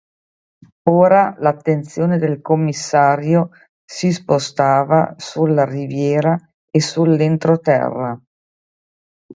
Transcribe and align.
Ora 0.89 1.35
l'attenzione 1.41 2.17
del 2.17 2.41
Commissario 2.41 3.51
si 3.85 4.11
spostava 4.11 5.13
sulla 5.19 5.63
riviera 5.63 6.35
e 6.71 6.81
sull'entroterra. 6.81 8.19